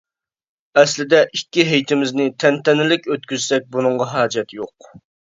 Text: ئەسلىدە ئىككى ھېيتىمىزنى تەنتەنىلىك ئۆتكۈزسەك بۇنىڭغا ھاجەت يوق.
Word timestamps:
ئەسلىدە 0.81 1.17
ئىككى 1.39 1.65
ھېيتىمىزنى 1.71 2.25
تەنتەنىلىك 2.43 3.05
ئۆتكۈزسەك 3.15 3.67
بۇنىڭغا 3.75 4.09
ھاجەت 4.15 4.57
يوق. 4.61 4.89